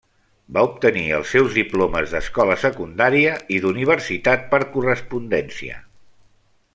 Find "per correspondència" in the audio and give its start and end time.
4.55-5.79